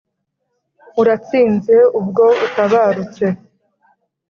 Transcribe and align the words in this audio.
uratsinze 1.01 1.75
ubwo 1.99 2.25
utabarutse 2.45 3.25